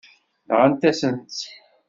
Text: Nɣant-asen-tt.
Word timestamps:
Nɣant-asen-tt. 0.47 1.39